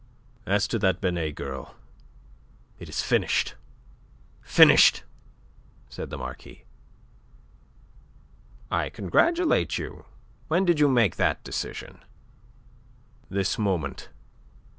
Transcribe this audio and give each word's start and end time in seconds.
"As 0.47 0.67
to 0.69 0.79
that 0.79 0.99
Binet 0.99 1.35
girl, 1.35 1.75
it 2.79 2.89
is 2.89 3.03
finished 3.03 3.53
finished," 4.41 5.03
said 5.89 6.09
the 6.09 6.17
Marquis. 6.17 6.63
"I 8.71 8.89
congratulate 8.89 9.77
you. 9.77 10.05
When 10.47 10.65
did 10.65 10.79
you 10.79 10.87
make 10.89 11.17
that 11.17 11.43
decision?" 11.43 11.99
"This 13.29 13.59
moment. 13.59 14.09